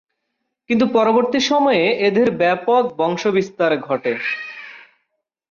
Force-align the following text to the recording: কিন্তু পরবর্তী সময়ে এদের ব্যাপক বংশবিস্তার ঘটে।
কিন্তু 0.69 0.85
পরবর্তী 0.87 1.39
সময়ে 1.41 1.85
এদের 2.07 2.27
ব্যাপক 2.37 2.83
বংশবিস্তার 2.97 3.71
ঘটে। 3.77 4.13